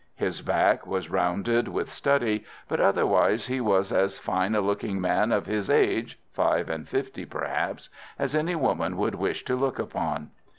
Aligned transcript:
His 0.15 0.41
back 0.41 0.87
was 0.87 1.11
rounded 1.11 1.67
with 1.67 1.91
study, 1.91 2.43
but 2.67 2.79
otherwise 2.79 3.45
he 3.45 3.61
was 3.61 3.91
as 3.93 4.17
fine 4.17 4.55
a 4.55 4.59
looking 4.59 4.99
man 4.99 5.31
of 5.31 5.45
his 5.45 5.69
age—five 5.69 6.69
and 6.71 6.89
fifty 6.89 7.23
perhaps—as 7.23 8.33
any 8.33 8.55
woman 8.55 8.97
would 8.97 9.13
wish 9.13 9.45
to 9.45 9.55
look 9.55 9.77
upon. 9.77 10.31